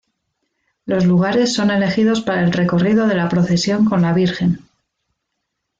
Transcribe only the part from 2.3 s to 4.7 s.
el recorrido de la procesión con la virgen.